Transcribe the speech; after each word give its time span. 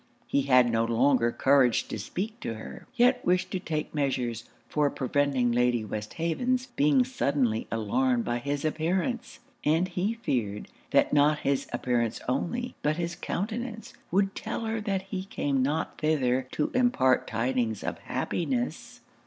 He 0.25 0.41
had 0.41 0.71
no 0.71 0.83
longer 0.83 1.31
courage 1.31 1.87
to 1.89 1.99
speak 1.99 2.39
to 2.39 2.55
her; 2.55 2.87
yet 2.95 3.23
wished 3.23 3.51
to 3.51 3.59
take 3.59 3.93
measures 3.93 4.45
for 4.67 4.89
preventing 4.89 5.51
Lady 5.51 5.85
Westhaven's 5.85 6.65
being 6.65 7.03
suddenly 7.05 7.67
alarmed 7.71 8.25
by 8.25 8.39
his 8.39 8.65
appearance; 8.65 9.41
and 9.63 9.89
he 9.89 10.15
feared, 10.15 10.69
that 10.89 11.13
not 11.13 11.41
his 11.41 11.67
appearance 11.71 12.19
only, 12.27 12.73
but 12.81 12.95
his 12.97 13.15
countenance, 13.15 13.93
would 14.09 14.33
tell 14.33 14.61
her 14.65 14.81
that 14.81 15.03
he 15.03 15.25
came 15.25 15.61
not 15.61 15.99
thither 16.01 16.47
to 16.53 16.71
impart 16.73 17.27
tidings 17.27 17.83
of 17.83 17.99
happiness. 17.99 19.01